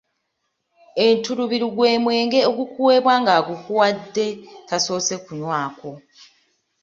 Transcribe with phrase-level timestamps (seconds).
[1.05, 4.27] Entulubiru gwe mwenge ogukuweebwa nga agukuwadde
[4.67, 5.91] tasoose kunywako.